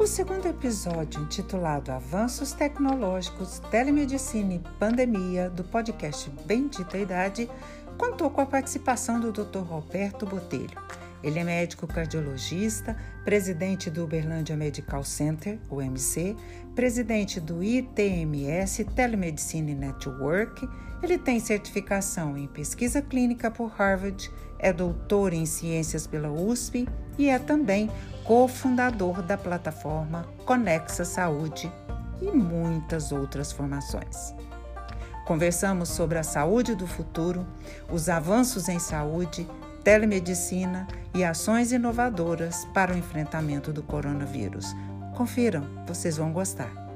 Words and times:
O 0.00 0.06
segundo 0.06 0.48
episódio, 0.48 1.20
intitulado 1.20 1.92
Avanços 1.92 2.52
Tecnológicos, 2.52 3.58
Telemedicina 3.70 4.54
e 4.54 4.58
Pandemia, 4.78 5.50
do 5.50 5.62
podcast 5.62 6.30
Bendita 6.46 6.96
Idade, 6.96 7.50
contou 7.98 8.30
com 8.30 8.40
a 8.40 8.46
participação 8.46 9.20
do 9.20 9.30
Dr. 9.30 9.58
Roberto 9.58 10.24
Botelho. 10.24 10.80
Ele 11.22 11.38
é 11.38 11.44
médico 11.44 11.86
cardiologista, 11.86 12.96
presidente 13.24 13.90
do 13.90 14.04
Uberlândia 14.04 14.56
Medical 14.56 15.04
Center, 15.04 15.58
UMC, 15.70 16.34
presidente 16.74 17.38
do 17.38 17.62
ITMS 17.62 18.84
Telemedicine 18.84 19.74
Network. 19.74 20.66
Ele 21.02 21.18
tem 21.18 21.38
certificação 21.38 22.36
em 22.38 22.46
pesquisa 22.46 23.02
clínica 23.02 23.50
por 23.50 23.68
Harvard, 23.68 24.30
é 24.58 24.72
doutor 24.72 25.32
em 25.32 25.44
ciências 25.44 26.06
pela 26.06 26.30
USP 26.30 26.88
e 27.18 27.28
é 27.28 27.38
também 27.38 27.90
cofundador 28.24 29.22
da 29.22 29.36
plataforma 29.36 30.26
Conexa 30.44 31.04
Saúde 31.04 31.70
e 32.20 32.30
muitas 32.30 33.12
outras 33.12 33.52
formações. 33.52 34.34
Conversamos 35.26 35.90
sobre 35.90 36.18
a 36.18 36.22
saúde 36.22 36.74
do 36.74 36.86
futuro, 36.86 37.46
os 37.90 38.08
avanços 38.08 38.68
em 38.68 38.78
saúde, 38.78 39.46
telemedicina 39.84 40.86
e 41.14 41.24
ações 41.24 41.72
inovadoras 41.72 42.66
para 42.74 42.92
o 42.92 42.96
enfrentamento 42.96 43.72
do 43.72 43.82
coronavírus. 43.82 44.74
Confiram, 45.16 45.64
vocês 45.86 46.16
vão 46.16 46.32
gostar. 46.32 46.89